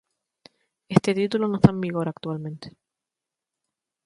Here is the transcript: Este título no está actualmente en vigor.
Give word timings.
Este 0.95 1.13
título 1.13 1.47
no 1.47 1.57
está 1.57 1.69
actualmente 1.69 2.69
en 2.69 2.73
vigor. 2.73 2.77